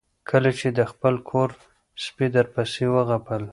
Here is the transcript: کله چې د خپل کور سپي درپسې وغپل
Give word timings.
کله 0.29 0.51
چې 0.59 0.67
د 0.77 0.79
خپل 0.91 1.15
کور 1.29 1.49
سپي 2.03 2.27
درپسې 2.35 2.85
وغپل 2.95 3.43